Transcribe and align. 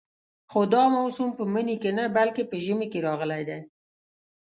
خو 0.51 0.59
دا 0.73 0.83
موسم 0.95 1.27
په 1.37 1.43
مني 1.53 1.75
کې 1.81 1.91
نه 1.97 2.05
بلکې 2.17 2.43
په 2.49 2.55
ژمي 2.63 2.87
کې 2.91 3.03
راغلی 3.07 3.41
دی. 3.49 3.59